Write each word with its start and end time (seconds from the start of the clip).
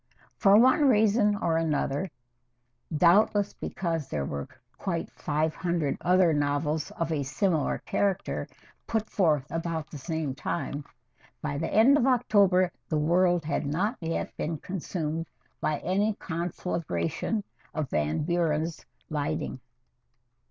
For 0.35 0.57
one 0.57 0.87
reason 0.89 1.35
or 1.35 1.57
another, 1.57 2.09
doubtless 2.97 3.53
because 3.53 4.07
there 4.07 4.25
were 4.25 4.47
quite 4.79 5.11
five 5.11 5.53
hundred 5.53 5.95
other 6.01 6.33
novels 6.33 6.89
of 6.97 7.11
a 7.11 7.21
similar 7.21 7.77
character 7.85 8.47
put 8.87 9.07
forth 9.11 9.45
about 9.51 9.91
the 9.91 9.99
same 9.99 10.33
time, 10.33 10.85
by 11.39 11.59
the 11.59 11.71
end 11.71 11.99
of 11.99 12.07
October 12.07 12.71
the 12.89 12.97
world 12.97 13.45
had 13.45 13.67
not 13.67 13.95
yet 14.01 14.35
been 14.37 14.57
consumed 14.57 15.27
by 15.59 15.77
any 15.81 16.15
conflagration 16.15 17.43
of 17.75 17.91
Van 17.91 18.23
Buren's 18.23 18.83
lighting. 19.11 19.59